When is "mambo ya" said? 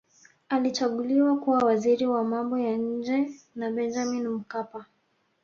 2.23-2.77